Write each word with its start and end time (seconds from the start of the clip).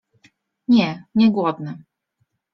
Nie, 0.67 1.03
nie 1.15 1.31
głodny. 1.31 1.83